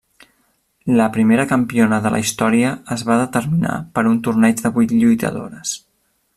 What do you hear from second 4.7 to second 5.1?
vuit